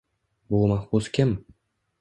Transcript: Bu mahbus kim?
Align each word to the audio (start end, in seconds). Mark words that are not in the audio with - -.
Bu 0.49 0.61
mahbus 0.71 1.11
kim? 1.19 1.39